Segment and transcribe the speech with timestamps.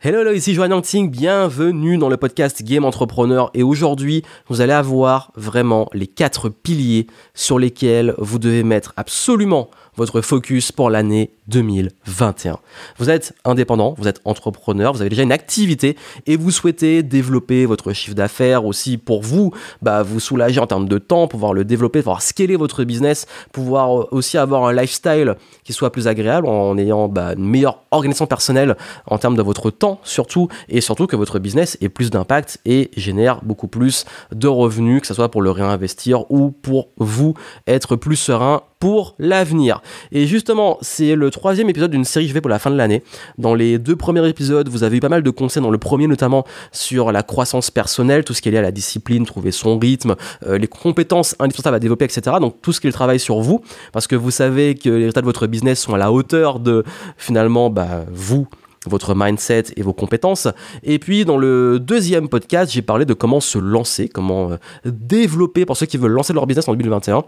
[0.00, 4.72] Hello, hello, ici Joanne Anting, bienvenue dans le podcast Game Entrepreneur et aujourd'hui vous allez
[4.72, 11.32] avoir vraiment les quatre piliers sur lesquels vous devez mettre absolument votre focus pour l'année
[11.48, 12.58] 2021.
[12.98, 15.96] Vous êtes indépendant, vous êtes entrepreneur, vous avez déjà une activité
[16.26, 19.52] et vous souhaitez développer votre chiffre d'affaires aussi pour vous,
[19.82, 24.12] bah, vous soulager en termes de temps, pouvoir le développer, pouvoir scaler votre business, pouvoir
[24.12, 25.34] aussi avoir un lifestyle
[25.64, 28.76] qui soit plus agréable en ayant bah, une meilleure organisation personnelle
[29.06, 32.90] en termes de votre temps surtout et surtout que votre business ait plus d'impact et
[32.96, 37.34] génère beaucoup plus de revenus, que ce soit pour le réinvestir ou pour vous
[37.66, 39.82] être plus serein pour l'avenir.
[40.12, 42.76] Et justement, c'est le troisième épisode d'une série que je fais pour la fin de
[42.76, 43.02] l'année.
[43.36, 46.06] Dans les deux premiers épisodes, vous avez eu pas mal de conseils, dans le premier
[46.06, 49.78] notamment sur la croissance personnelle, tout ce qui est lié à la discipline, trouver son
[49.78, 50.14] rythme,
[50.46, 52.36] euh, les compétences indispensables à développer, etc.
[52.40, 54.96] Donc tout ce qui est le travail sur vous, parce que vous savez que les
[54.96, 56.84] résultats de votre business sont à la hauteur de
[57.16, 58.46] finalement bah, vous
[58.88, 60.48] votre mindset et vos compétences.
[60.82, 65.66] Et puis dans le deuxième podcast, j'ai parlé de comment se lancer, comment euh, développer
[65.66, 67.24] pour ceux qui veulent lancer leur business en 2021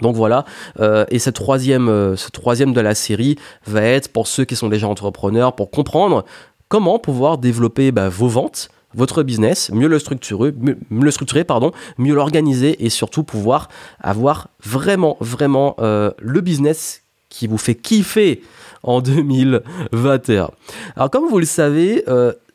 [0.00, 0.44] donc voilà,
[0.78, 3.34] euh, et cette troisième, euh, ce troisième de la série
[3.66, 6.24] va être pour ceux qui sont déjà entrepreneurs, pour comprendre
[6.68, 11.72] comment pouvoir développer bah, vos ventes, votre business, mieux le structurer, mieux, le structurer, pardon,
[11.96, 18.42] mieux l'organiser et surtout pouvoir avoir vraiment, vraiment le business qui vous fait kiffer
[18.82, 20.50] en 2021.
[20.96, 22.04] Alors comme vous le savez,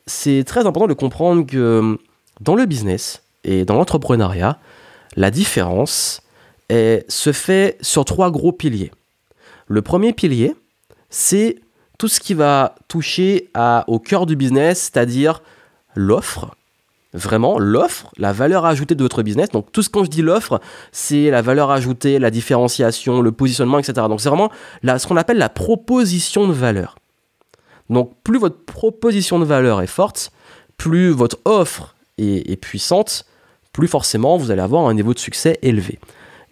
[0.06, 1.98] c'est très important de comprendre que
[2.40, 4.58] dans le business et dans l'entrepreneuriat,
[5.16, 6.20] la différence,
[6.70, 8.90] se fait sur trois gros piliers.
[9.66, 10.54] Le premier pilier,
[11.10, 11.60] c'est
[11.98, 13.50] tout ce qui va toucher
[13.86, 15.42] au cœur du business, c'est-à-dire
[15.94, 16.56] l'offre.
[17.14, 19.48] Vraiment, l'offre, la valeur ajoutée de votre business.
[19.50, 20.60] Donc, tout ce quand je dis l'offre,
[20.92, 24.06] c'est la valeur ajoutée, la différenciation, le positionnement, etc.
[24.08, 24.50] Donc, c'est vraiment
[24.82, 26.96] ce qu'on appelle la proposition de valeur.
[27.88, 30.32] Donc, plus votre proposition de valeur est forte,
[30.76, 33.26] plus votre offre est puissante,
[33.72, 35.98] plus forcément vous allez avoir un niveau de succès élevé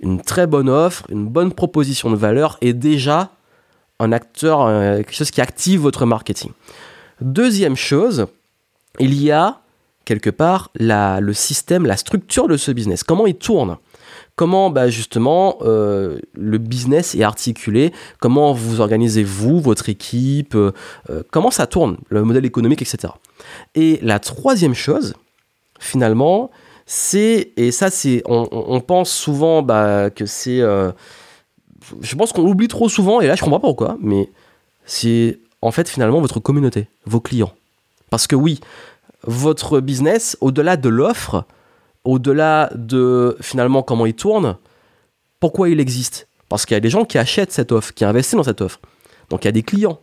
[0.02, 3.30] une très bonne offre, une bonne proposition de valeur est déjà
[4.00, 6.50] un acteur, euh, quelque chose qui active votre marketing.
[7.20, 8.26] Deuxième chose,
[8.98, 9.60] il y a
[10.04, 13.02] quelque part le système, la structure de ce business.
[13.02, 13.76] Comment il tourne?
[14.34, 17.92] Comment bah, justement euh, le business est articulé?
[18.18, 20.54] Comment vous organisez vous, votre équipe?
[20.54, 20.72] Euh,
[21.30, 23.12] Comment ça tourne Le modèle économique, etc.
[23.74, 25.14] Et la troisième chose,
[25.78, 26.50] finalement,
[26.86, 30.60] c'est, et ça, c'est, on, pense souvent bah, que c'est.
[30.60, 30.92] Euh,
[32.00, 34.30] je pense qu'on l'oublie trop souvent, et là, je comprends pas pourquoi, mais
[34.84, 37.52] c'est en fait finalement votre communauté, vos clients.
[38.10, 38.60] Parce que oui,
[39.24, 41.44] votre business, au-delà de l'offre,
[42.04, 44.56] au-delà de finalement comment il tourne,
[45.40, 46.28] pourquoi il existe?
[46.48, 48.80] Parce qu'il y a des gens qui achètent cette offre, qui investissent dans cette offre.
[49.30, 49.98] Donc il y a des clients.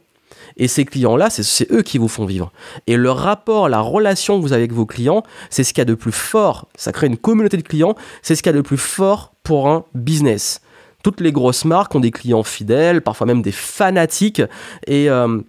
[0.57, 2.51] Et ces clients-là, c'est eux qui vous font vivre.
[2.87, 5.83] Et le rapport, la relation que vous avez avec vos clients, c'est ce qu'il y
[5.83, 6.67] a de plus fort.
[6.75, 9.69] Ça crée une communauté de clients, c'est ce qu'il y a de plus fort pour
[9.69, 10.61] un business.
[11.03, 14.41] Toutes les grosses marques ont des clients fidèles, parfois même des fanatiques.
[14.85, 15.39] Et euh,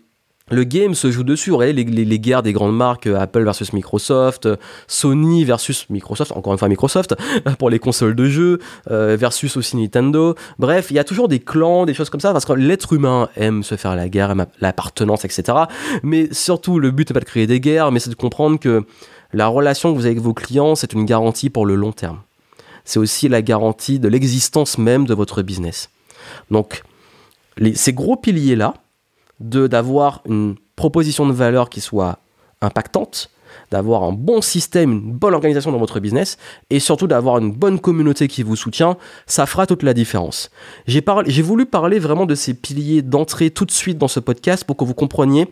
[0.50, 1.50] le game se joue dessus.
[1.50, 4.56] Vous voyez les, guerres des grandes marques, euh, Apple versus Microsoft, euh,
[4.86, 7.14] Sony versus Microsoft, encore une fois Microsoft,
[7.58, 8.58] pour les consoles de jeux,
[8.90, 10.34] euh, versus aussi Nintendo.
[10.58, 13.28] Bref, il y a toujours des clans, des choses comme ça, parce que l'être humain
[13.36, 15.58] aime se faire la guerre, l'appartenance, etc.
[16.02, 18.84] Mais surtout, le but n'est pas de créer des guerres, mais c'est de comprendre que
[19.32, 22.18] la relation que vous avez avec vos clients, c'est une garantie pour le long terme.
[22.84, 25.90] C'est aussi la garantie de l'existence même de votre business.
[26.50, 26.82] Donc,
[27.74, 28.74] ces gros piliers-là,
[29.40, 32.18] d'avoir une proposition de valeur qui soit
[32.60, 33.30] impactante,
[33.70, 36.36] d'avoir un bon système, une bonne organisation dans votre business
[36.70, 38.96] et surtout d'avoir une bonne communauté qui vous soutient,
[39.26, 40.50] ça fera toute la différence.
[40.86, 44.76] J'ai voulu parler vraiment de ces piliers d'entrée tout de suite dans ce podcast pour
[44.76, 45.48] que vous compreniez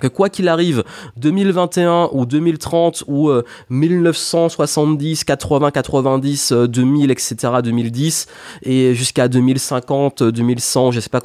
[0.00, 0.82] que quoi qu'il arrive,
[1.18, 3.30] 2021 ou 2030 ou
[3.70, 8.26] 1970, 80, 90, 2000, etc., 2010
[8.62, 11.20] et jusqu'à 2050, 2100, je sais pas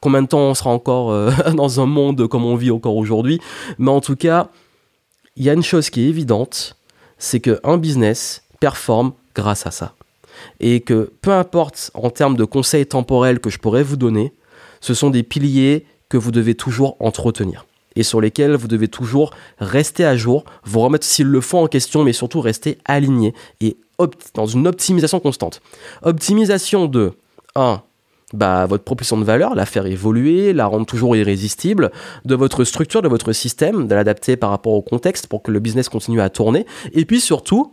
[0.00, 3.38] combien de temps on sera encore euh, dans un monde comme on vit encore aujourd'hui,
[3.78, 4.48] mais en tout cas,
[5.36, 6.76] il y a une chose qui est évidente,
[7.18, 9.92] c'est qu'un business performe grâce à ça.
[10.60, 14.32] Et que peu importe en termes de conseils temporels que je pourrais vous donner,
[14.80, 17.66] ce sont des piliers que vous devez toujours entretenir
[17.96, 21.66] et sur lesquels vous devez toujours rester à jour, vous remettre s'il le faut en
[21.66, 23.76] question, mais surtout rester aligné et
[24.34, 25.60] dans une optimisation constante.
[26.02, 27.12] Optimisation de
[27.54, 27.82] 1.
[28.34, 31.92] Bah, votre proposition de valeur, la faire évoluer, la rendre toujours irrésistible,
[32.24, 35.60] de votre structure, de votre système, de l'adapter par rapport au contexte pour que le
[35.60, 36.66] business continue à tourner.
[36.92, 37.72] Et puis surtout,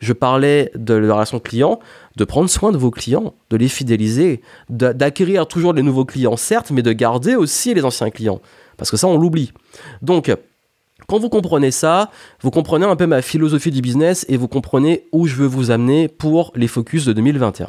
[0.00, 1.78] je parlais de la relation client,
[2.16, 6.70] de prendre soin de vos clients, de les fidéliser, d'acquérir toujours des nouveaux clients, certes,
[6.70, 8.40] mais de garder aussi les anciens clients.
[8.76, 9.52] Parce que ça, on l'oublie.
[10.02, 10.30] Donc,
[11.06, 12.10] Quand vous comprenez ça,
[12.40, 15.70] vous comprenez un peu ma philosophie du business et vous comprenez où je veux vous
[15.70, 17.68] amener pour les focus de 2021.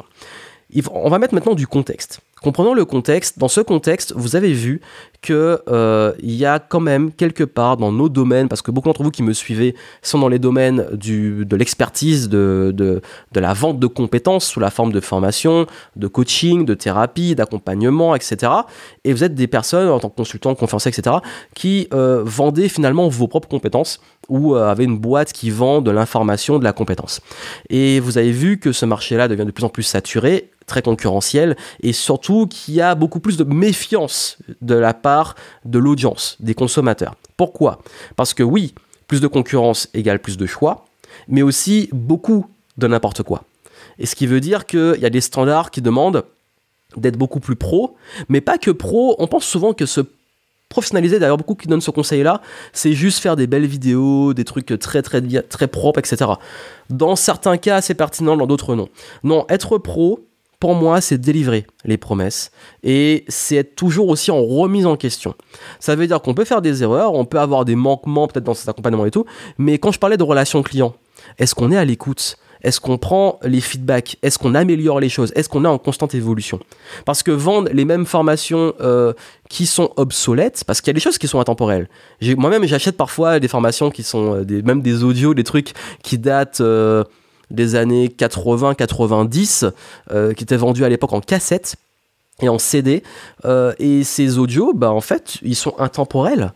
[0.90, 2.20] On va mettre maintenant du contexte.
[2.42, 3.38] Comprenons le contexte.
[3.38, 4.82] Dans ce contexte, vous avez vu
[5.22, 9.02] qu'il euh, y a quand même quelque part dans nos domaines, parce que beaucoup d'entre
[9.02, 13.00] vous qui me suivez sont dans les domaines de l'expertise, de,
[13.34, 15.66] la vente de compétences sous la forme de formation,
[15.96, 18.52] de coaching, de thérapie, d'accompagnement, etc.
[19.04, 21.16] Et vous êtes des personnes en tant que consultant, conférencier, etc.,
[21.54, 23.98] qui euh, vendez finalement vos propres compétences
[24.28, 27.22] ou euh, une boîte qui vend de l'information, de la compétence.
[27.70, 31.56] Et vous avez vu que ce marché-là devient de plus en plus saturé très concurrentiel
[31.80, 35.34] et surtout qu'il y a beaucoup plus de méfiance de la part
[35.64, 37.14] de l'audience, des consommateurs.
[37.36, 37.80] Pourquoi?
[38.16, 38.74] Parce que oui,
[39.06, 40.84] plus de concurrence égale plus de choix,
[41.28, 42.46] mais aussi beaucoup
[42.76, 43.44] de n'importe quoi.
[43.98, 46.24] Et ce qui veut dire qu'il y a des standards qui demandent
[46.96, 47.96] d'être beaucoup plus pro,
[48.28, 50.00] mais pas que pro, on pense souvent que se
[50.68, 52.42] professionnaliser, d'ailleurs beaucoup qui donnent ce conseil-là,
[52.72, 56.30] c'est juste faire des belles vidéos, des trucs très très très propres, etc.
[56.90, 58.88] Dans certains cas, c'est pertinent, dans d'autres non.
[59.22, 60.20] Non, être pro,
[60.58, 62.50] pour moi, c'est délivrer les promesses
[62.82, 65.34] et c'est être toujours aussi en remise en question.
[65.80, 68.54] Ça veut dire qu'on peut faire des erreurs, on peut avoir des manquements peut-être dans
[68.54, 69.26] cet accompagnement et tout,
[69.58, 70.94] mais quand je parlais de relation client,
[71.38, 72.36] est-ce qu'on est à l'écoute?
[72.62, 74.16] Est-ce qu'on prend les feedbacks?
[74.22, 75.32] Est-ce qu'on améliore les choses?
[75.36, 76.58] Est-ce qu'on est en constante évolution?
[77.04, 79.12] Parce que vendre les mêmes formations euh,
[79.48, 81.88] qui sont obsolètes, parce qu'il y a des choses qui sont intemporelles.
[82.22, 86.18] Moi-même, j'achète parfois des formations qui sont euh, des, même des audios, des trucs qui
[86.18, 86.60] datent...
[86.60, 87.04] Euh,
[87.50, 89.70] des années 80-90
[90.10, 91.76] euh, qui étaient vendus à l'époque en cassette
[92.40, 93.02] et en CD.
[93.44, 96.52] Euh, et ces audios, bah, en fait, ils sont intemporels.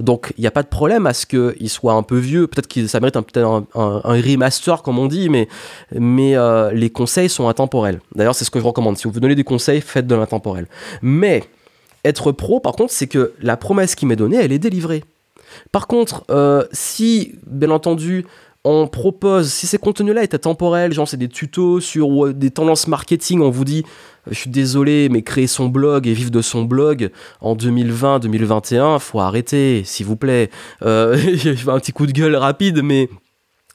[0.00, 2.46] Donc il n'y a pas de problème à ce qu'ils soient un peu vieux.
[2.46, 5.48] Peut-être que ça mérite un, un, remaster, comme on dit, mais,
[5.92, 8.00] mais euh, les conseils sont intemporels.
[8.14, 8.96] D'ailleurs, c'est ce que je recommande.
[8.96, 10.66] Si vous vous donnez des conseils, faites de l'intemporel.
[11.02, 11.44] Mais
[12.04, 15.04] être pro, par contre, c'est que la promesse qui m'est donnée, elle est délivrée.
[15.70, 16.24] Par contre,
[16.72, 18.24] si, bien entendu,
[18.64, 22.86] on propose, si ces contenus-là étaient temporels, genre c'est des tutos sur euh, des tendances
[22.86, 23.82] marketing, on vous dit,
[24.28, 27.10] euh, je suis désolé, mais créer son blog et vivre de son blog
[27.40, 30.48] en 2020-2021, faut arrêter, s'il vous plaît.
[30.82, 31.16] Euh,
[31.66, 33.08] un petit coup de gueule rapide, mais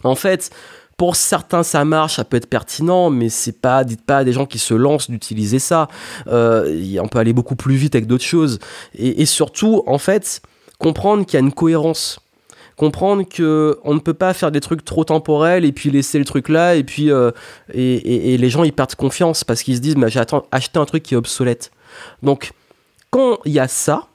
[0.06, 0.52] en fait,
[0.96, 4.32] pour certains, ça marche, ça peut être pertinent, mais c'est pas, dites pas à des
[4.32, 5.90] gens qui se lancent d'utiliser ça.
[6.28, 8.60] on peut aller beaucoup plus vite avec d'autres choses.
[8.96, 10.42] et surtout, en fait,
[10.80, 12.20] comprendre qu'il y a une cohérence
[12.78, 16.26] comprendre que on ne peut pas faire des trucs trop temporels et puis laisser le
[16.26, 17.32] truc là et puis euh,
[17.74, 20.22] et, les gens ils perdent confiance parce qu'ils se disent mais j'ai
[20.52, 21.72] acheté un truc qui est obsolète.
[22.24, 22.54] Donc
[23.10, 24.08] quand il y a ça,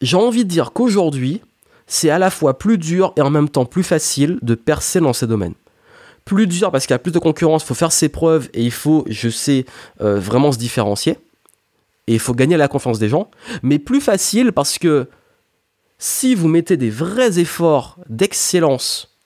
[0.00, 1.42] j'ai envie de dire qu'aujourd'hui
[1.86, 5.12] c'est à la fois plus dur et en même temps plus facile de percer dans
[5.12, 5.54] ces domaines
[6.24, 8.62] plus dur parce qu'il y a plus de concurrence, il faut faire ses preuves et
[8.62, 9.64] il faut, je sais,
[10.02, 11.16] euh, vraiment se différencier.
[12.06, 13.30] Et il faut gagner la confiance des gens.
[13.62, 15.08] Mais plus facile parce que
[15.98, 19.16] si vous mettez des vrais efforts d'excellence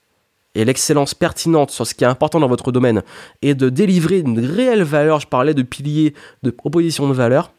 [0.55, 3.03] et l'excellence pertinente sur ce qui est important dans votre domaine
[3.41, 7.51] et de délivrer une réelle valeur, je parlais de piliers, de propositions de valeur,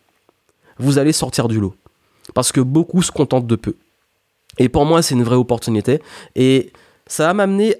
[0.78, 1.74] vous allez sortir du lot.
[2.34, 3.76] Parce que beaucoup se contentent de peu.
[4.58, 6.00] Et pour moi, c'est une vraie opportunité.
[6.36, 6.72] Et
[7.06, 7.76] ça va m'amener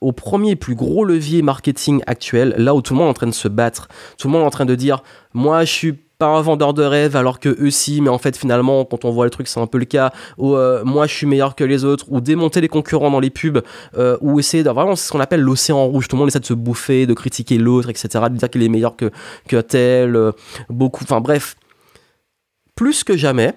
[0.00, 3.26] au premier plus gros levier marketing actuel, là où tout le monde est en train
[3.26, 3.88] de se battre.
[4.18, 5.02] Tout le monde est en train de dire,
[5.34, 8.36] moi je suis pas un vendeur de rêve alors que eux si mais en fait
[8.36, 11.14] finalement quand on voit le truc c'est un peu le cas ou euh, moi je
[11.14, 13.62] suis meilleur que les autres ou démonter les concurrents dans les pubs
[13.96, 16.08] euh, ou essayer d'avoir vraiment ce qu'on appelle l'océan rouge.
[16.08, 18.68] Tout le monde essaie de se bouffer de critiquer l'autre etc de dire qu'il est
[18.68, 19.12] meilleur que,
[19.46, 20.32] que tel euh,
[20.68, 21.54] beaucoup enfin bref.
[22.74, 23.54] Plus que jamais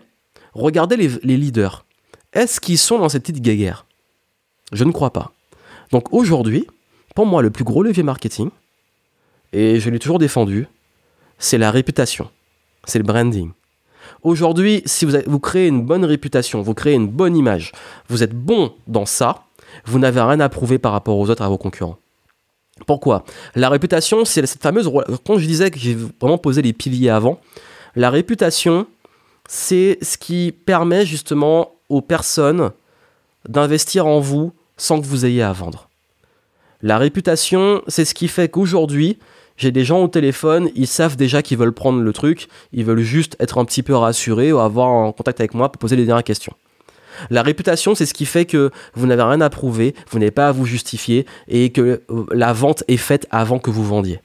[0.54, 1.86] regardez les, les leaders.
[2.34, 3.86] Est-ce qu'ils sont dans cette petite guéguerre?
[4.72, 5.32] Je ne crois pas.
[5.92, 6.68] Donc aujourd'hui
[7.16, 8.52] pour moi le plus gros levier marketing
[9.52, 10.68] et je l'ai toujours défendu
[11.40, 12.30] c'est la réputation
[12.86, 13.52] c'est le branding.
[14.24, 17.72] Aujourd'hui, si vous, créez une bonne réputation, vous créez une bonne image,
[18.08, 19.44] vous êtes bon dans ça,
[19.86, 21.98] vous n'avez rien à prouver par rapport aux autres, à vos concurrents.
[22.86, 23.24] Pourquoi?
[23.56, 24.92] La réputation, c'est cette fameuse...
[25.26, 27.40] Quand je disais que j'ai vraiment posé les piliers avant,
[27.96, 28.88] la réputation,
[29.48, 32.72] c'est ce qui permet justement aux personnes
[33.48, 35.90] d'investir en vous sans que vous ayez à vendre.
[36.82, 39.20] La réputation, c'est ce qui fait qu'aujourd'hui,
[39.62, 43.02] j'ai des gens au téléphone, ils savent déjà qu'ils veulent prendre le truc, ils veulent
[43.02, 46.06] juste être un petit peu rassurés ou avoir un contact avec moi pour poser les
[46.06, 46.54] dernières questions.
[47.30, 50.48] La réputation, c'est ce qui fait que vous n'avez rien à prouver, vous n'avez pas
[50.48, 54.20] à vous justifier et que euh, la vente est faite avant que vous vendiez.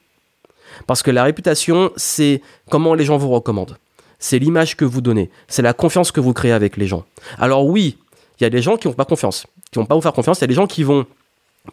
[0.87, 2.41] Parce que la réputation, c'est
[2.71, 3.77] comment les gens vous recommandent.
[4.19, 5.31] C'est l'image que vous donnez.
[5.49, 7.05] C'est la confiance que vous créez avec les gens.
[7.39, 7.99] Alors oui,
[8.41, 10.39] il y a des gens qui n'ont pas confiance, qui vont pas vous faire confiance.
[10.39, 11.05] Il y a des gens qui vont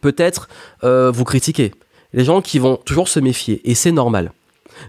[0.02, 0.50] peut-être
[0.84, 1.72] euh, vous critiquer
[2.14, 4.32] les gens qui vont toujours se méfier, et c'est normal.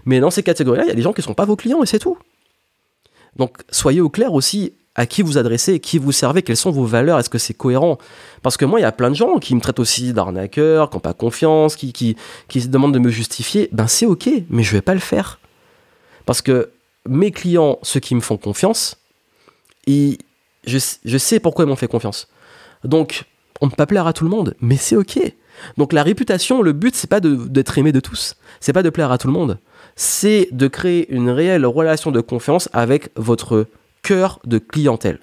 [0.05, 1.83] Mais dans ces catégories-là, il y a des gens qui ne sont pas vos clients,
[1.83, 2.17] et c'est tout.
[3.35, 6.85] Donc soyez au clair aussi à qui vous adressez, qui vous servez, quelles sont vos
[6.85, 7.97] valeurs, est-ce que c'est cohérent?
[8.41, 10.95] Parce que moi, il y a plein de gens qui me traitent aussi d'arnaqueur, qui
[10.95, 12.15] n'ont pas confiance, qui,
[12.49, 13.67] se demandent de me justifier.
[13.73, 15.39] Ben c'est ok, mais je vais pas le faire.
[16.25, 16.71] Parce que
[17.07, 18.97] mes clients, ceux qui me font confiance,
[19.85, 20.07] je,
[20.65, 22.29] je sais pourquoi ils m'ont fait confiance.
[22.85, 23.25] Donc,
[23.59, 25.19] on ne peut pas plaire à tout le monde, mais c'est ok.
[25.77, 29.11] Donc la réputation, le but, c'est pas d'être aimé de tous, c'est pas de plaire
[29.11, 29.59] à tout le monde,
[29.95, 33.67] c'est de créer une réelle relation de confiance avec votre
[34.03, 35.19] cœur de clientèle.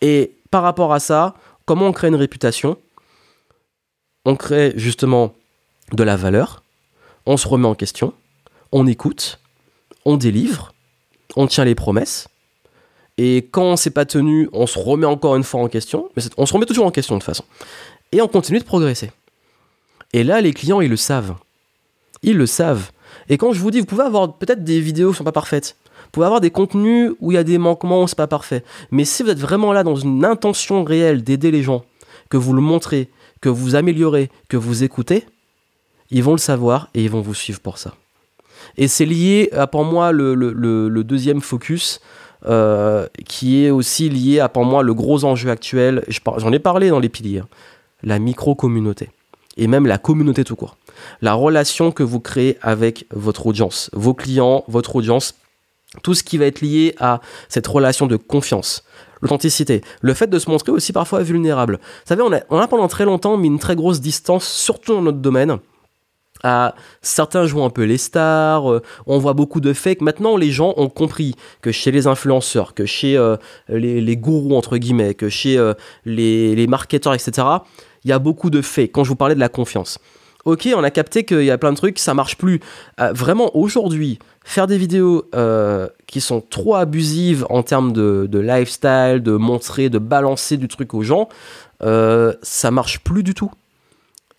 [0.00, 1.34] Et par rapport à ça,
[1.64, 2.76] comment on crée une réputation?
[4.24, 5.34] On crée justement
[5.92, 6.62] de la valeur,
[7.26, 8.12] on se remet en question,
[8.70, 9.40] on écoute,
[10.04, 10.72] on délivre,
[11.36, 12.28] on tient les promesses.
[13.18, 16.08] Et quand on s'est pas tenu, on se remet encore une fois en question.
[16.16, 17.44] Mais on se remet toujours en question de toute façon.
[18.10, 19.10] Et on continue de progresser.
[20.12, 21.34] Et là, les clients, ils le savent.
[22.22, 22.90] Ils le savent.
[23.28, 25.76] Et quand je vous dis, vous pouvez avoir peut-être des vidéos qui sont pas parfaites.
[26.04, 28.64] Vous pouvez avoir des contenus où il y a des manquements, où c'est pas parfait.
[28.90, 31.84] Mais si vous êtes vraiment là dans une intention réelle d'aider les gens,
[32.28, 33.08] que vous le montrez,
[33.40, 35.24] que vous améliorez, que vous écoutez,
[36.10, 37.94] ils vont le savoir et ils vont vous suivre pour ça.
[38.76, 42.00] Et c'est lié à pour moi le, deuxième focus,
[42.46, 46.04] euh, qui est aussi lié à pour moi le gros enjeu actuel.
[46.08, 47.48] J'en ai parlé dans les piliers, hein.
[48.02, 49.10] la micro-communauté
[49.56, 50.76] et même la communauté tout court.
[51.20, 55.34] La relation que vous créez avec votre audience, vos clients, votre audience,
[56.02, 58.84] tout ce qui va être lié à cette relation de confiance,
[59.20, 61.78] l'authenticité, le fait de se montrer aussi parfois vulnérable.
[61.82, 65.18] Vous savez, on a, pendant très longtemps mis une très grosse distance, surtout dans notre
[65.18, 65.58] domaine,
[66.44, 70.00] à certains jouent un peu les stars, euh, on voit beaucoup de fakes.
[70.00, 73.36] Maintenant, les gens ont compris que chez les influenceurs, que chez euh,
[73.68, 77.46] les, gourous, entre guillemets, que chez euh, les marketeurs, etc.,
[78.04, 78.90] il y a beaucoup de faits.
[78.92, 79.98] Quand je vous parlais de la confiance.
[80.44, 82.60] Ok, on a capté qu'il y a plein de trucs, ça marche plus.
[83.00, 89.20] Euh, vraiment, aujourd'hui, faire des vidéos euh, qui sont trop abusives en termes de, lifestyle,
[89.22, 91.28] de montrer, de balancer du truc aux gens,
[91.84, 93.52] euh, ça marche plus du tout.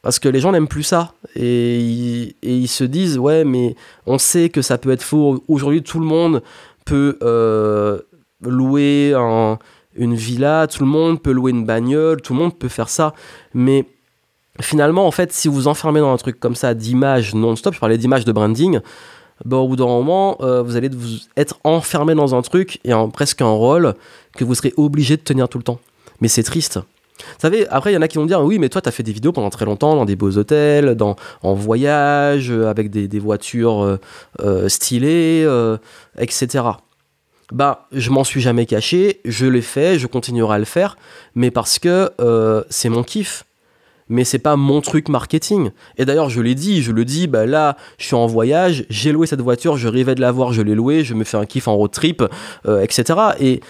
[0.01, 1.13] Parce que les gens n'aiment plus ça.
[1.38, 5.41] Et ils, et ils, se disent, ouais, mais on sait que ça peut être faux.
[5.48, 6.43] Aujourd'hui, tout le monde
[6.84, 7.17] peut
[8.41, 9.58] louer un,
[9.95, 13.13] une villa, tout le monde peut louer une bagnole, tout le monde peut faire ça.
[13.53, 13.85] Mais
[14.62, 17.97] finalement, en fait, si vous enfermez dans un truc comme ça d'image non-stop, je parlais
[17.97, 18.79] d'image de branding,
[19.45, 22.93] bah, au bout d'un moment, euh, vous allez vous être enfermé dans un truc et
[22.93, 23.95] en presque un rôle
[24.35, 25.79] que vous serez obligé de tenir tout le temps.
[26.21, 26.79] Mais c'est triste.
[27.17, 28.91] Vous savez, après, il y en a qui vont dire Oui, mais toi, tu as
[28.91, 33.19] fait des vidéos pendant très longtemps dans des beaux hôtels, dans, en voyage, avec des,
[33.19, 34.00] voitures euh,
[34.41, 35.47] euh, stylées,
[36.17, 36.63] etc
[37.51, 40.97] bah je m'en suis jamais caché, je l'ai fait, je continuerai à le faire,
[41.35, 43.45] mais parce que euh, c'est mon kiff.
[44.09, 45.71] Mais c'est pas mon truc marketing.
[45.97, 49.13] Et d'ailleurs, je l'ai dit, je le dis, bah là, je suis en voyage, j'ai
[49.13, 51.45] loué cette voiture, je rêvais de la voir, je l'ai louée, je me fais un
[51.45, 52.21] kiff en road trip,
[52.67, 53.19] euh, etc.
[53.39, 53.62] Et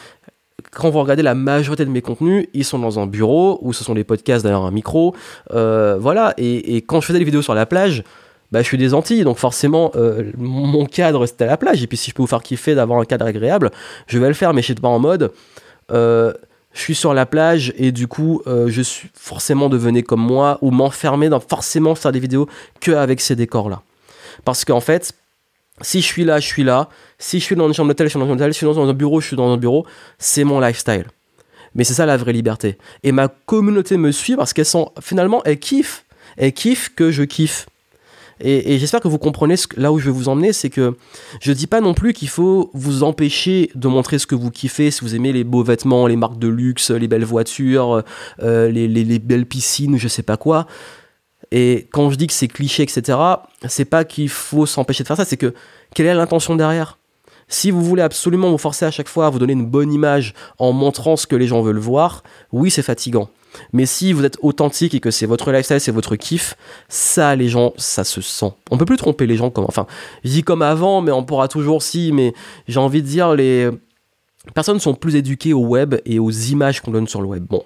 [0.72, 3.84] quand vous regardez la majorité de mes contenus, ils sont dans un bureau, ou ce
[3.84, 5.16] sont des podcasts derrière un micro.
[5.54, 8.04] Euh, voilà, et, et, quand je faisais des vidéos sur la plage,
[8.54, 11.82] bah, je suis des Antilles, donc forcément, euh, mon cadre, c'était à la plage.
[11.82, 13.72] Et puis, si je peux vous faire kiffer d'avoir un cadre agréable,
[14.06, 15.32] je vais le faire, mais je suis pas en mode.
[15.92, 16.32] Euh,
[16.72, 20.60] je suis sur la plage et du coup, euh, je suis forcément devenez comme moi
[20.62, 22.48] ou m'enfermer dans forcément faire des vidéos
[22.80, 23.82] que avec ces décors-là.
[24.46, 25.14] Parce qu'en fait,
[25.82, 26.90] si je suis là, je suis là.
[27.18, 28.54] Si je suis dans une chambre d'hôtel, je suis dans une chambre d'hôtel.
[28.54, 29.88] Si je suis dans un bureau, je suis dans un bureau.
[30.20, 31.08] C'est mon lifestyle.
[31.74, 32.78] Mais c'est ça la vraie liberté.
[33.02, 36.06] Et ma communauté me suit parce qu'elles sont finalement, elles kiffent.
[36.38, 37.66] Elles kiffent que je kiffe.
[38.40, 40.96] Et, j'espère que vous comprenez là où je vais vous emmener, c'est que
[41.42, 44.92] je dis pas non plus qu'il faut vous empêcher de montrer ce que vous kiffez,
[44.92, 48.04] si vous aimez les beaux vêtements, les marques de luxe, les belles voitures,
[48.42, 50.68] euh, les, les, belles piscines, je sais pas quoi.
[51.52, 53.18] Et quand je dis que c'est cliché, etc.,
[53.68, 55.54] c'est pas qu'il faut s'empêcher de faire ça, c'est que
[55.94, 56.98] quelle est l'intention derrière?
[57.48, 60.34] Si vous voulez absolument vous forcer à chaque fois à vous donner une bonne image
[60.58, 63.30] en montrant ce que les gens veulent voir, oui, c'est fatigant.
[63.72, 66.56] Mais si vous êtes authentique et que c'est votre lifestyle, c'est votre kiff,
[66.90, 68.52] ça, les gens, ça se sent.
[68.72, 69.66] On peut plus tromper les gens comme.
[69.68, 69.88] Enfin,
[70.24, 72.12] je comme avant, mais on pourra toujours si.
[72.12, 72.34] Mais
[72.68, 73.70] j'ai envie de dire, les
[74.54, 77.46] personnes sont plus éduquées au web et aux images qu'on donne sur le web.
[77.48, 77.64] Bon,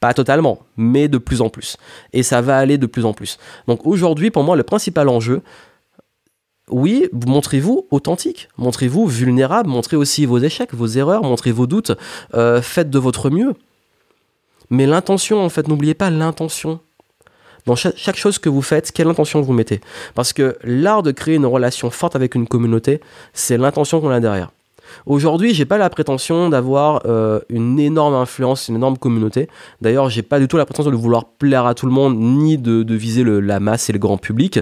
[0.00, 1.76] pas totalement, mais de plus en plus.
[2.12, 3.38] Et ça va aller de plus en plus.
[3.66, 5.42] Donc aujourd'hui, pour moi, le principal enjeu,
[6.70, 11.92] oui, montrez-vous authentique, montrez-vous vulnérable, montrez aussi vos échecs, vos erreurs, montrez vos doutes,
[12.34, 13.54] euh, faites de votre mieux.
[14.70, 16.80] Mais l'intention, en fait, n'oubliez pas l'intention.
[17.66, 19.80] Dans chaque, chose que vous faites, quelle intention vous mettez?
[20.14, 23.00] Parce que l'art de créer une relation forte avec une communauté,
[23.32, 24.50] c'est l'intention qu'on a derrière.
[25.06, 29.48] Aujourd'hui, j'ai pas la prétention d'avoir euh, une énorme influence, une énorme communauté.
[29.80, 32.58] D'ailleurs, j'ai pas du tout la prétention de vouloir plaire à tout le monde, ni
[32.58, 34.60] de, viser la masse et le grand public.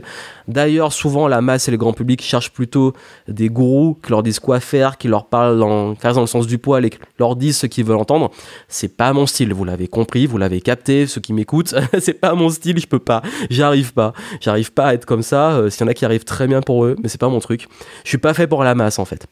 [0.49, 2.93] D'ailleurs, souvent, la masse et le grand public cherchent plutôt
[3.29, 6.59] des gourous qui leur disent quoi faire, qui leur parlent dans, dans le sens du
[6.59, 8.31] poil et qui leur disent ce qu'ils veulent entendre.
[8.69, 11.75] C'est pas mon style, vous l'avez compris, vous l'avez capté, ceux qui m'écoutent.
[12.01, 14.13] c'est pas mon style, je peux pas, j'arrive pas.
[14.41, 15.53] J'arrive pas à être comme ça.
[15.53, 17.41] Euh, s'il y en a qui arrivent très bien pour eux, mais c'est pas mon
[17.41, 17.69] truc.
[18.05, 19.27] Je suis pas fait pour la masse en fait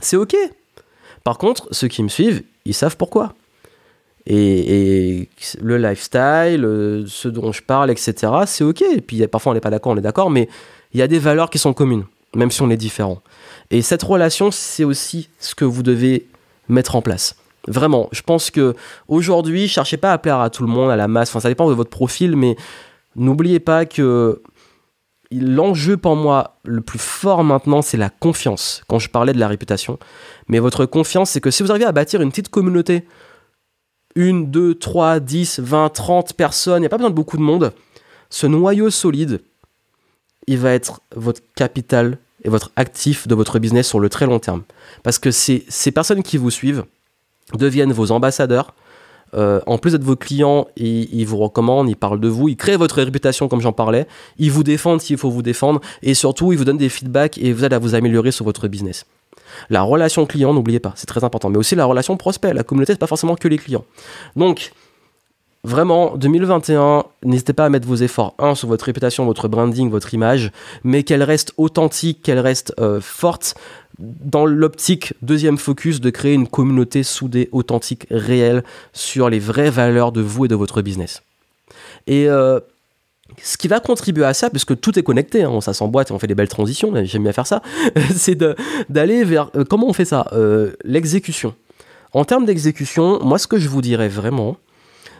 [0.00, 0.36] c'est ok.
[1.24, 3.34] Par contre, ceux qui me suivent, ils savent pourquoi.
[4.26, 5.28] Et,
[5.60, 8.14] le lifestyle, euh, ce dont je parle, etc.,
[8.46, 8.82] c'est ok.
[8.82, 10.48] Et puis parfois on n'est pas d'accord, on est d'accord, mais
[10.92, 12.04] il y a des valeurs qui sont communes,
[12.34, 13.22] même si on est différent.
[13.70, 16.26] Et cette relation, c'est aussi ce que vous devez
[16.68, 17.36] mettre en place.
[17.68, 18.74] Vraiment, je pense que
[19.08, 21.30] aujourd'hui, cherchez pas à plaire à tout le monde, à la masse.
[21.30, 22.56] Enfin, ça dépend de votre profil, mais
[23.16, 24.40] n'oubliez pas que
[25.30, 28.82] l'enjeu pour moi le plus fort maintenant, c'est la confiance.
[28.88, 29.98] Quand je parlais de la réputation,
[30.48, 33.06] mais votre confiance, c'est que si vous arrivez à bâtir une petite communauté,
[34.16, 37.42] une, deux, trois, dix, vingt, trente personnes, il n'y a pas besoin de beaucoup de
[37.42, 37.72] monde,
[38.28, 39.40] ce noyau solide,
[40.46, 44.38] il va être votre capital et votre actif de votre business sur le très long
[44.38, 44.62] terme.
[45.02, 46.84] Parce que ces personnes qui vous suivent
[47.54, 48.74] deviennent vos ambassadeurs,
[49.34, 52.76] euh, en plus d'être vos clients, ils, vous recommandent, ils parlent de vous, ils créent
[52.76, 54.06] votre réputation comme j'en parlais,
[54.38, 57.52] ils vous défendent s'il faut vous défendre, et surtout ils vous donnent des feedbacks et
[57.52, 59.06] vous aident à vous améliorer sur votre business.
[59.68, 62.54] La relation client, n'oubliez pas, c'est très important, mais aussi la relation prospect.
[62.54, 63.84] La communauté, c'est pas forcément que les clients.
[64.36, 64.72] Donc,
[65.62, 70.14] Vraiment, 2021, n'hésitez pas à mettre vos efforts, un, sur votre réputation, votre branding, votre
[70.14, 70.52] image,
[70.84, 73.54] mais qu'elle reste authentique, qu'elle reste euh, forte,
[74.00, 80.12] dans l'optique, deuxième focus, de créer une communauté soudée, authentique, réelle, sur les vraies valeurs
[80.12, 81.22] de vous et de votre business.
[82.06, 82.60] Et euh,
[83.42, 86.26] ce qui va contribuer à ça, puisque tout est connecté, hein, ça et on fait
[86.26, 87.62] des belles transitions, j'aime bien faire ça,
[88.14, 88.38] c'est
[88.88, 89.50] d'aller vers...
[89.54, 90.26] Euh, comment on fait ça
[90.84, 91.54] L'exécution.
[92.12, 94.56] En termes d'exécution, moi ce que je vous dirais vraiment,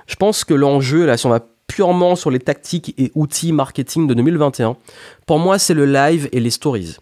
[0.07, 4.09] je pense que l'enjeu, là, si on va purement sur les tactiques et outils marketing
[4.09, 4.77] de 2021,
[5.25, 6.97] pour moi, c'est le live et les stories.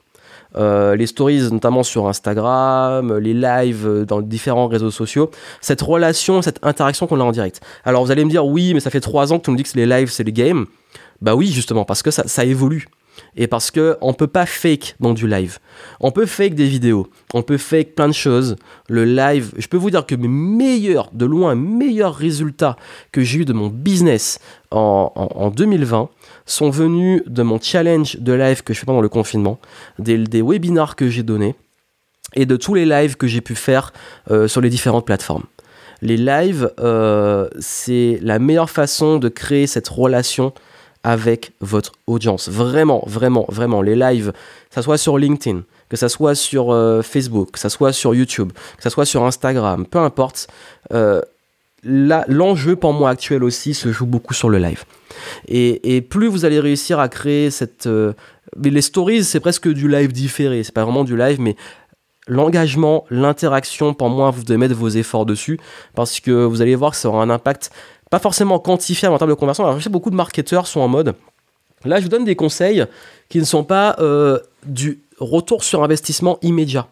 [0.56, 6.58] Euh, les stories notamment sur Instagram, les lives dans différents réseaux sociaux, cette relation, cette
[6.64, 7.60] interaction qu'on a en direct.
[7.84, 9.62] Alors vous allez me dire oui, mais ça fait trois ans que tu me dis
[9.62, 10.66] que les lives c'est les games.
[11.20, 12.86] Bah oui, justement, parce que ça, ça évolue
[13.36, 15.58] et parce que on peut pas fake dans du live.
[16.00, 18.56] On peut fake des vidéos, on peut fake plein de choses.
[18.88, 22.76] Le live, je peux vous dire que mes meilleurs, de loin, meilleurs résultats
[23.12, 24.38] que j'ai eu de mon business
[24.70, 26.08] en, 2020
[26.46, 29.58] sont venus de mon challenge de live que je fais pendant le confinement,
[29.98, 31.54] des, des webinars que j'ai donnés
[32.34, 33.92] et de tous les lives que j'ai pu faire
[34.30, 35.44] euh, sur les différentes plateformes.
[36.00, 40.52] Les lives, euh, c'est la meilleure façon de créer cette relation
[41.04, 42.48] avec votre audience.
[42.48, 43.82] Vraiment, vraiment, vraiment.
[43.82, 47.70] Les lives, que ça soit sur LinkedIn, que ça soit sur euh, Facebook, que ça
[47.70, 50.48] soit sur YouTube, que ça soit sur Instagram, peu importe.
[50.92, 51.22] Euh,
[51.84, 54.84] l'enjeu pour moi actuel aussi se joue beaucoup sur le live.
[55.46, 57.86] Et, plus vous allez réussir à créer cette...
[57.86, 58.12] Euh,
[58.62, 60.64] les stories, c'est presque du live différé.
[60.64, 61.54] C'est pas vraiment du live, mais
[62.26, 65.58] l'engagement, l'interaction, pour moi, vous devez mettre vos efforts dessus
[65.94, 67.70] parce que vous allez voir que ça aura un impact
[68.10, 69.64] pas forcément quantifiable en termes de conversion.
[69.64, 71.14] Alors je sais beaucoup de marketeurs sont en mode,
[71.84, 72.84] là je vous donne des conseils
[73.28, 76.88] qui ne sont pas euh, du retour sur investissement immédiat.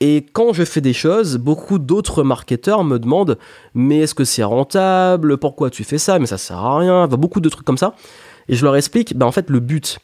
[0.00, 3.36] Et quand je fais des choses, beaucoup d'autres marketeurs me demandent
[3.74, 5.38] mais est-ce que c'est rentable?
[5.38, 6.18] Pourquoi tu fais ça?
[6.18, 7.08] Mais ça sert à rien.
[7.08, 7.94] Beaucoup de trucs comme ça.
[8.48, 9.98] Et je leur explique, ben en fait le but,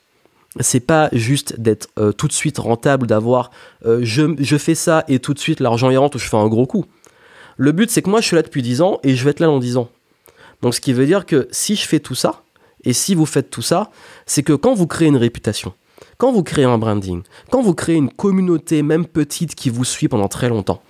[0.60, 3.50] c'est pas juste d'être euh, tout de suite rentable, d'avoir
[3.86, 6.36] euh, je, je, fais ça et tout de suite l'argent y rentre ou je fais
[6.36, 6.84] un gros coup.
[7.56, 9.40] Le but c'est que moi je suis là depuis 10 ans et je vais être
[9.40, 9.88] là dans 10 ans.
[10.62, 12.42] Donc ce qui veut dire que si je fais tout ça,
[12.84, 13.90] et si vous faites tout ça,
[14.26, 15.72] c'est que quand vous créez une réputation,
[16.18, 20.08] quand vous créez un branding, quand vous créez une communauté, même petite, qui vous suit
[20.08, 20.82] pendant très longtemps,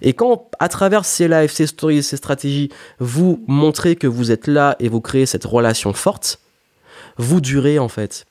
[0.00, 4.46] et quand à travers ces lives, ces stories, ces stratégies, vous montrez que vous êtes
[4.46, 6.40] là et vous créez cette relation forte,
[7.16, 8.26] vous durez en fait.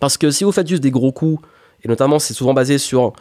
[0.00, 1.42] Parce que si vous faites juste des gros coups,
[1.82, 3.12] et notamment c'est souvent basé sur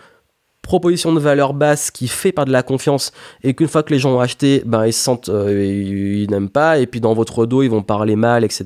[0.72, 3.12] proposition de valeur basse qui fait par de la confiance
[3.44, 6.48] et qu'une fois que les gens ont acheté, ben ils se sentent, euh, ils, n'aiment
[6.48, 8.66] pas et puis dans votre dos ils vont parler mal, etc.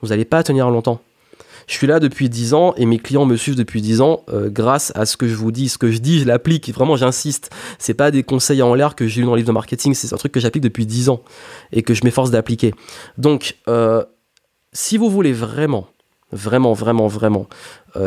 [0.00, 1.00] Vous n'allez pas tenir longtemps.
[1.66, 4.48] Je suis là depuis 10 ans et mes clients me suivent depuis 10 ans euh,
[4.48, 5.68] grâce à ce que je vous dis.
[5.68, 6.72] Ce que je dis, je l'applique.
[6.72, 7.50] Vraiment, j'insiste.
[7.78, 9.92] C'est pas des conseils en l'air que j'ai eu dans le livre de marketing.
[9.92, 11.20] C'est un truc que j'applique depuis 10 ans
[11.72, 12.72] et que je m'efforce d'appliquer.
[13.18, 14.02] Donc, euh,
[14.72, 15.88] si vous voulez vraiment,
[16.32, 17.48] vraiment, vraiment, vraiment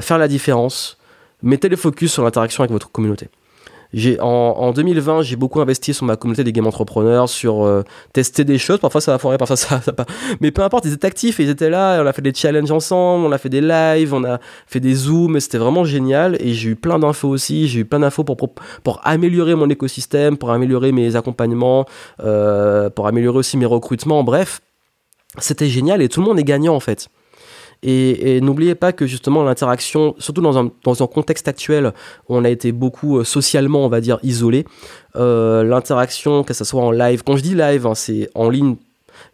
[0.01, 0.97] faire la différence,
[1.43, 3.29] mettez le focus sur l'interaction avec votre communauté.
[3.93, 8.43] j'ai en, 2020 j'ai beaucoup investi sur ma communauté des game entrepreneurs sur euh, tester
[8.43, 8.79] des choses.
[8.79, 10.05] Parfois ça va foirer parfois ça va pas.
[10.41, 13.25] Mais peu importe ils étaient actifs ils étaient là on a fait des challenges ensemble
[13.25, 16.37] on a fait des lives on a fait des zooms c'était vraiment génial.
[16.41, 18.37] Et j'ai eu plein d'infos aussi j'ai eu plein d'infos pour,
[18.83, 21.85] pour, améliorer mon écosystème pour améliorer mes accompagnements
[22.19, 24.23] euh, pour améliorer aussi mes recrutements.
[24.23, 24.61] Bref
[25.39, 27.09] c'était génial et tout le monde est gagnant en fait
[27.83, 31.93] et, n'oubliez pas que justement l'interaction, surtout dans un, dans un, contexte actuel
[32.27, 34.65] où on a été beaucoup euh, socialement, on va dire, isolé,
[35.15, 38.75] euh, l'interaction, que ce soit en live, quand je dis live, hein, c'est en ligne,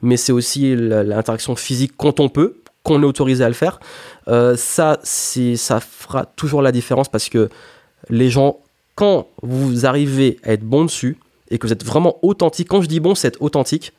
[0.01, 3.79] mais c'est aussi l'interaction physique quand on peut, qu'on est autorisé à le faire,
[4.27, 7.49] euh, ça, ça fera toujours la différence parce que
[8.09, 8.59] les gens,
[8.95, 11.17] quand vous arrivez à être bon dessus
[11.49, 13.93] et que vous êtes vraiment authentique, quand je dis bon, c'est être authentique,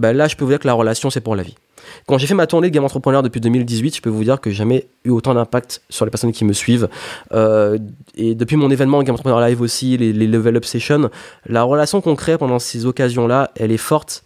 [0.00, 1.56] ben là, je peux vous dire que la relation, c'est pour la vie.
[2.06, 4.48] Quand j'ai fait ma tournée de Game Entrepreneur depuis 2018, je peux vous dire que
[4.48, 6.88] j'ai jamais eu autant d'impact sur les personnes qui me suivent.
[7.32, 7.78] Euh,
[8.14, 11.10] et depuis mon événement Game Entrepreneur Live aussi, les, Level Up Sessions,
[11.44, 14.22] la relation qu'on crée pendant ces occasions-là, elle est forte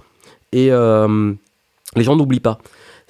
[0.52, 1.32] et euh,
[1.96, 2.58] les gens n'oublient pas.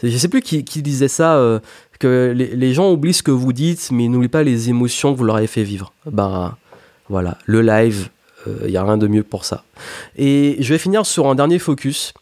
[0.03, 1.61] Je sais plus qui, disait ça, euh,
[1.99, 5.25] que les, gens oublient ce que vous dites, mais n'oublient pas les émotions que vous
[5.25, 5.93] leur avez fait vivre.
[6.11, 6.57] Ben
[7.11, 8.09] voilà, le live,
[8.47, 9.65] il n'y a rien de mieux pour ça.
[10.17, 12.15] Et je vais finir sur un dernier focus.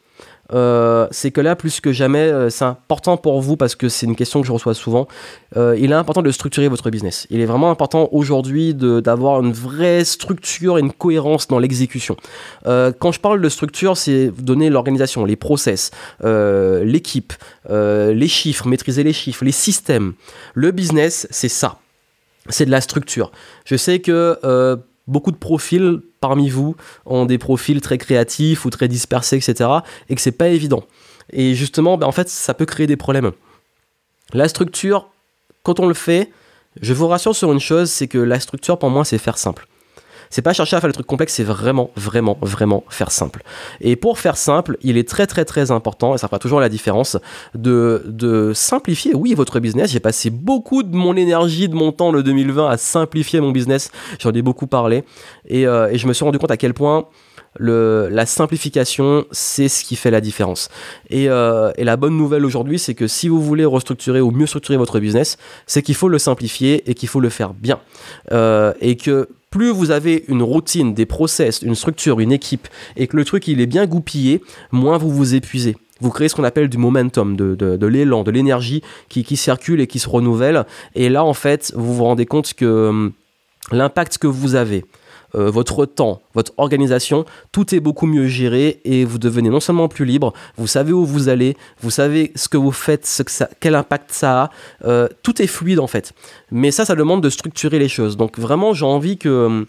[0.52, 4.06] Euh, c'est que là, plus que jamais, euh, c'est important pour vous parce que c'est
[4.06, 5.08] une question que je reçois souvent.
[5.56, 7.26] Euh, il est important de structurer votre business.
[7.30, 12.16] Il est vraiment important aujourd'hui d'avoir une vraie structure et une cohérence dans l'exécution.
[12.64, 15.90] quand je parle de structure, c'est donner l'organisation, les process,
[16.22, 17.32] l'équipe,
[17.68, 20.14] les chiffres, maîtriser les chiffres, les systèmes.
[20.54, 21.78] Le business, c'est ça.
[22.48, 23.30] C'est de la structure.
[23.64, 24.38] Je sais que
[25.06, 29.70] beaucoup de profils parmi vous ont des profils très créatifs ou très dispersés, etc.
[30.08, 30.84] Et que c'est pas évident.
[31.32, 33.32] Et justement, ben, en fait, ça peut créer des problèmes.
[34.32, 35.08] La structure,
[35.62, 36.30] quand on le fait,
[36.80, 39.66] je vous rassure sur une chose, c'est que la structure, pour moi, c'est faire simple.
[40.32, 43.42] C'est pas chercher à faire des trucs complexes, c'est vraiment, vraiment, vraiment faire simple.
[43.82, 46.70] Et pour faire simple, il est très, très, très important, et ça fera toujours la
[46.70, 47.18] différence,
[47.54, 49.90] de, de simplifier, oui, votre business.
[49.90, 53.90] J'ai passé beaucoup de mon énergie, de mon temps le 2020 à simplifier mon business.
[54.20, 55.04] J'en ai beaucoup parlé.
[55.46, 57.08] Et, euh, et je me suis rendu compte à quel point
[57.58, 60.68] la simplification, c'est ce qui fait la différence.
[61.10, 64.46] Et, euh, et la bonne nouvelle aujourd'hui, c'est que si vous voulez restructurer ou mieux
[64.46, 65.36] structurer votre business,
[65.66, 67.80] c'est qu'il faut le simplifier et qu'il faut le faire bien.
[68.32, 73.06] Euh, et que plus vous avez une routine, des process, une structure, une équipe, et
[73.06, 75.76] que le truc il est bien goupillé, moins vous vous épuisez.
[76.00, 79.86] Vous créez ce qu'on appelle du momentum, de, l'élan, de l'énergie qui, qui circule et
[79.86, 80.64] qui se renouvelle.
[80.96, 83.12] Et là, en fait, vous vous rendez compte que hum,
[83.70, 84.84] l'impact que vous avez,
[85.34, 89.88] euh, votre temps, votre organisation, tout est beaucoup mieux géré et vous devenez non seulement
[89.88, 93.30] plus libre, vous savez où vous allez, vous savez ce que vous faites, ce que
[93.30, 94.50] ça, quel impact ça a,
[94.84, 96.12] euh, tout est fluide en fait.
[96.50, 98.16] Mais ça, ça demande de structurer les choses.
[98.16, 99.66] Donc vraiment, j'ai envie que hum,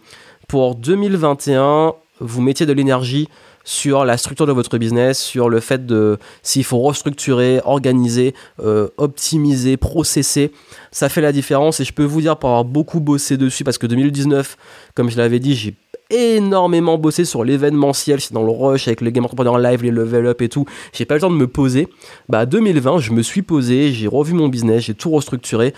[0.47, 3.30] pour 2021, vous mettiez de l'énergie
[3.63, 8.89] sur la structure de votre business, sur le fait de s'il faut restructurer, organiser, euh,
[8.97, 10.52] optimiser, processer.
[10.91, 13.78] Ça fait la différence et je peux vous dire pour avoir beaucoup bossé dessus parce
[13.78, 14.58] que 2019,
[14.95, 15.76] comme je l'avais dit, j'ai
[16.10, 20.28] énormément bossé sur l'événementiel, c'est dans le rush avec les Game Entrepreneur Live, les level
[20.28, 20.65] up et tout.
[20.91, 21.88] J'ai pas le temps de me poser.
[22.30, 25.73] Bah 2020, je me suis posé, j'ai revu mon business, j'ai tout restructuré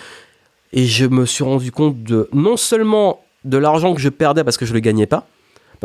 [0.74, 4.58] et je me suis rendu compte de non seulement de l'argent que je perdais parce
[4.58, 5.28] que je le gagnais pas,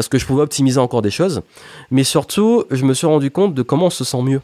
[0.01, 1.43] parce que je pouvais optimiser encore des choses.
[1.91, 4.41] Mais surtout, je me suis rendu compte de comment on se sent mieux.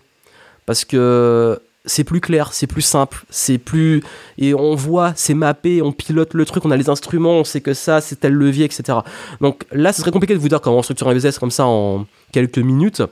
[0.67, 4.03] Parce que c'est plus clair, c'est plus simple, c'est plus.
[4.37, 7.63] Et on voit, c'est mappé, on pilote le truc, on a les instruments, on sait
[7.63, 8.99] que ça, c'est tel levier, etc.
[9.41, 12.05] Donc là, ce serait compliqué de vous dire comment structurer un business comme ça en
[12.33, 13.03] quelques minutes.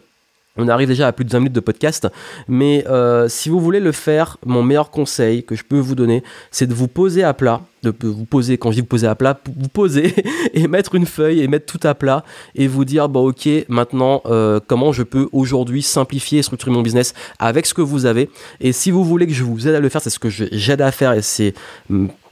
[0.57, 2.07] On arrive déjà à plus de 20 minutes de podcast,
[2.47, 6.23] mais euh, si vous voulez le faire, mon meilleur conseil que je peux vous donner,
[6.53, 9.17] c'est de vous poser à plat, de vous poser, quand je dis vous poser à
[9.17, 10.15] plat, vous poser
[10.55, 14.23] et mettre une feuille et mettre tout à plat et vous dire, bon ok, maintenant,
[14.27, 18.31] euh, comment je peux aujourd'hui simplifier et structurer mon business avec ce que vous avez.
[18.61, 20.83] Et si vous voulez que je vous aide à le faire, c'est ce que j'aide
[20.83, 21.55] à faire et c'est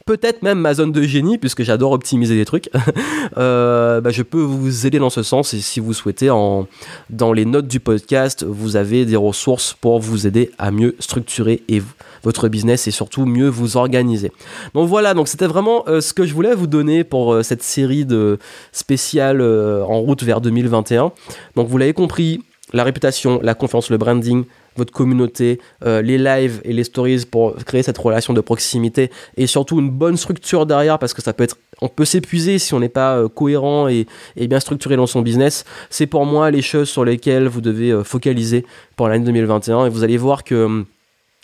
[0.05, 2.71] peut-être même ma zone de génie, puisque j'adore optimiser des trucs,
[3.37, 5.55] euh, bah, je peux vous aider dans ce sens.
[5.55, 6.67] Et si vous souhaitez, en,
[7.11, 11.63] dans les notes du podcast, vous avez des ressources pour vous aider à mieux structurer
[11.69, 11.83] et
[12.23, 14.33] votre business et surtout mieux vous organiser.
[14.75, 17.63] Donc voilà, donc c'était vraiment euh, ce que je voulais vous donner pour euh, cette
[17.63, 18.39] série de
[18.73, 21.13] spéciales en route vers 2021.
[21.57, 22.41] Donc vous l'avez compris,
[22.73, 24.45] la réputation, la confiance, le branding,
[24.77, 29.47] votre communauté, euh, les lives et les stories pour créer cette relation de proximité et
[29.47, 32.81] surtout une bonne structure derrière parce que ça peut être on peut s'épuiser si on
[32.81, 34.07] n'est pas euh, cohérent et,
[34.37, 35.65] bien structuré dans son business.
[35.91, 38.65] C'est pour moi les choses sur lesquelles vous devez euh, focaliser
[38.97, 40.87] pour l'année 2021 et vous allez voir que hum,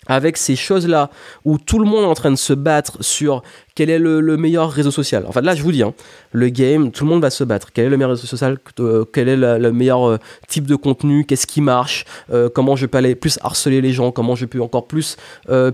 [0.09, 1.09] avec ces choses-là
[1.45, 3.43] où tout le monde est en train de se battre sur
[3.75, 5.23] quel est le, meilleur réseau social.
[5.27, 5.93] Enfin là, je vous dis, hein,
[6.33, 7.69] le game, tout le monde va se battre.
[7.71, 10.17] Quel est le meilleur réseau social euh, Quel est le, meilleur euh,
[10.47, 14.11] type de contenu Qu'est-ce qui marche euh, Comment je peux aller plus harceler les gens
[14.11, 15.15] Comment je peux encore plus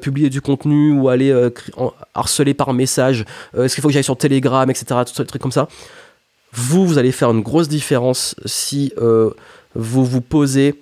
[0.02, 1.34] publier du contenu ou aller
[2.14, 3.26] harceler par message
[3.58, 4.86] Est-ce qu'il faut que j'aille sur Telegram, etc.
[5.08, 5.70] Tout ces trucs comme ça.
[6.52, 10.76] Vous, vous allez faire une grosse différence si vous vous posez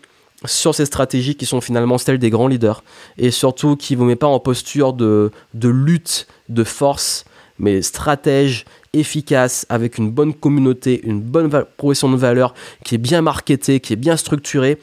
[0.45, 2.83] sur ces stratégies qui sont finalement celles des grands leaders
[3.17, 7.25] et surtout qui ne vous met pas en posture de, de lutte, de force,
[7.59, 12.53] mais stratège, efficace, avec une bonne communauté, une bonne progression de valeur
[12.83, 14.79] qui est bien marketée, qui est bien structurée.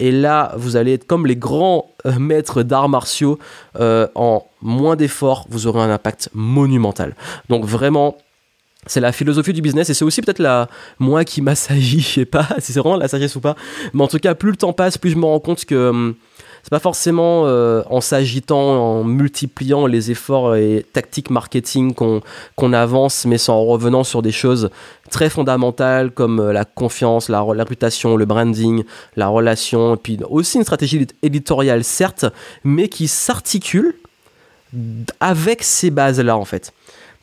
[0.00, 3.38] Et là, vous allez être comme les grands euh, maîtres d'arts martiaux,
[3.78, 7.14] euh, en moins d'efforts, vous aurez un impact monumental.
[7.48, 8.16] Donc vraiment,
[8.86, 10.68] c'est la philosophie du business et c'est aussi peut-être la
[10.98, 13.56] moi qui m'assagis, je sais pas si c'est vraiment la sagesse ou pas,
[13.92, 16.14] mais en tout cas plus le temps passe, plus je me rends compte que hum,
[16.64, 23.26] c'est pas forcément euh, en s'agitant, en multipliant les efforts et tactiques marketing qu'on avance,
[23.26, 24.70] mais c'est en revenant sur des choses
[25.10, 28.82] très fondamentales comme euh, la confiance, la réputation, le branding,
[29.14, 32.24] la relation, et puis aussi une stratégie éditoriale certes,
[32.64, 33.96] mais qui s'articule
[35.20, 36.72] avec ces bases-là en fait.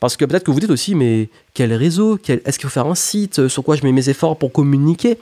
[0.02, 2.96] Parce que peut-être que vous dites aussi, mais quel réseau Est-ce qu'il faut faire un
[2.96, 5.16] site euh, Sur quoi je mets mes efforts pour communiquer?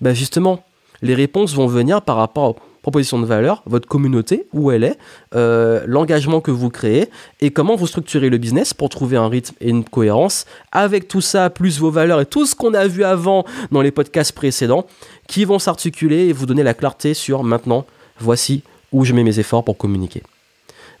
[0.00, 0.64] Ben Justement,
[1.02, 4.96] les réponses vont venir par rapport aux propositions de valeur, votre communauté, où elle est,
[5.34, 7.10] euh, l'engagement que vous créez
[7.42, 11.20] et comment vous structurez le business pour trouver un rythme et une cohérence avec tout
[11.20, 14.86] ça, plus vos valeurs et tout ce qu'on a vu avant dans les podcasts précédents
[15.28, 17.84] qui vont s'articuler et vous donner la clarté sur maintenant,
[18.18, 20.22] voici où je mets mes efforts pour communiquer.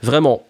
[0.02, 0.42] Vraiment,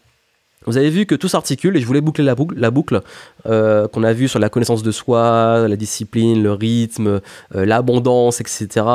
[0.66, 3.00] vous avez vu que tout s'articule et je voulais boucler la boucle,
[3.46, 7.20] euh, qu'on a vu sur la connaissance de soi, la discipline, le rythme,
[7.55, 8.87] euh, l'abondance, etc.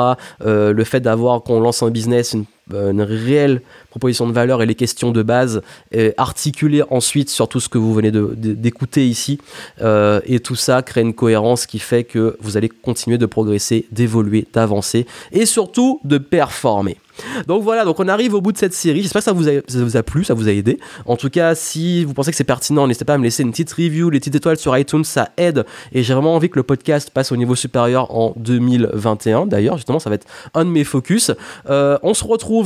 [0.44, 4.62] Euh, le fait d'avoir, quand on lance un business, une, une, réelle proposition de valeur
[4.62, 5.62] et les questions de base,
[6.16, 9.38] articuler ensuite sur tout ce que vous venez d'écouter ici.
[9.80, 14.46] et tout ça crée une cohérence qui fait que vous allez continuer de progresser, d'évoluer,
[14.52, 16.96] d'avancer et surtout de performer.
[17.46, 19.02] Donc voilà, donc on arrive au bout de cette série.
[19.02, 20.78] J'espère que ça vous, a, ça vous a plu, ça vous a aidé.
[21.06, 23.50] En tout cas, si vous pensez que c'est pertinent, n'hésitez pas à me laisser une
[23.50, 25.64] petite review, les petites étoiles sur iTunes, ça aide.
[25.92, 29.46] Et j'ai vraiment envie que le podcast passe au niveau supérieur en 2021.
[29.46, 31.30] D'ailleurs, justement, ça va être un de mes focus.
[31.68, 32.59] Euh, on se retrouve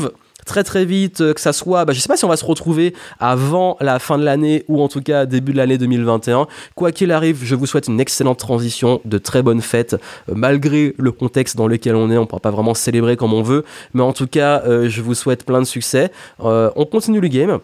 [0.44, 2.44] très très vite, euh, que ça soit, bah, je sais pas si on va se
[2.44, 6.46] retrouver avant la fin de l'année ou en tout cas début de l'année 2021.
[6.74, 9.94] Quoi qu'il arrive, je vous souhaite une excellente transition, de très bonnes fêtes,
[10.28, 13.42] euh, malgré le contexte dans lequel on est, on pourra pas vraiment célébrer comme on
[13.42, 16.10] veut, mais en tout cas, euh, je vous souhaite plein de succès.
[16.38, 17.60] on continue le game.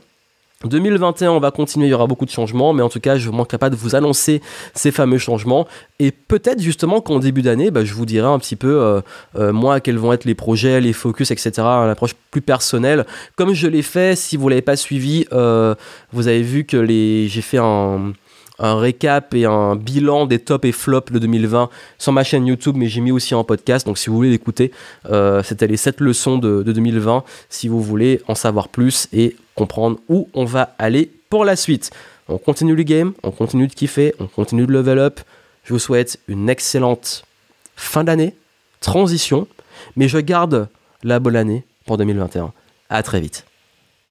[0.68, 3.30] 2021, on va continuer, il y aura beaucoup de changements, mais en tout cas, je
[3.30, 4.42] ne manquerai pas de vous annoncer
[4.74, 5.66] ces fameux changements.
[5.98, 9.00] Et peut-être justement qu'en début d'année, bah, je vous dirai un petit peu, euh,
[9.36, 13.06] euh, moi, quels vont être les projets, les focus, etc., une approche plus personnelle.
[13.36, 15.74] Comme je l'ai fait, si vous ne l'avez pas suivi, euh,
[16.12, 18.12] vous avez vu que j'ai fait un
[18.58, 22.88] récap et un bilan des tops et flops de 2020 sur ma chaîne YouTube, mais
[22.88, 23.86] j'ai mis aussi en podcast.
[23.86, 24.72] Donc si vous voulez l'écouter,
[25.42, 27.24] c'était les 7 leçons de, 2020.
[27.48, 29.36] Si vous voulez en savoir plus et
[30.08, 31.90] où on va aller pour la suite.
[32.28, 35.20] On continue le game, on continue de kiffer, on continue de level up.
[35.64, 37.24] Je vous souhaite une excellente
[37.76, 38.34] fin d'année,
[38.80, 39.46] transition,
[39.96, 40.68] mais je garde
[41.02, 42.52] la bonne année pour 2021.
[42.88, 43.44] À très vite.